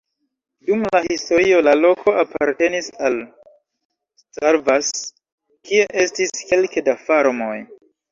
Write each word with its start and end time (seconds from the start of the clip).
Dum 0.67 0.83
la 0.93 0.99
historio 1.07 1.57
la 1.65 1.73
loko 1.81 2.13
apartenis 2.21 2.87
al 3.09 3.17
Szarvas, 4.37 4.89
kie 5.69 5.85
estis 6.05 6.33
kelke 6.53 6.85
da 6.89 6.97
farmoj. 7.11 7.59